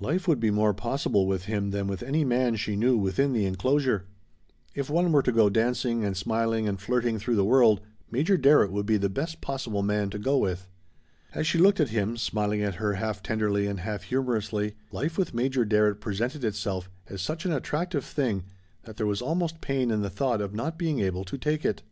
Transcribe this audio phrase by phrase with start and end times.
[0.00, 3.44] Life would be more possible with him than with any man she knew within the
[3.44, 4.06] enclosure.
[4.74, 8.70] If one were to go dancing and smiling and flirting through the world Major Darrett
[8.72, 10.68] would be the best possible man to go with.
[11.34, 15.34] As she looked at him, smiling at her half tenderly and half humorously, life with
[15.34, 18.44] Major Darrett presented itself as such an attractive thing
[18.84, 21.82] that there was almost pain in the thought of not being able to take it.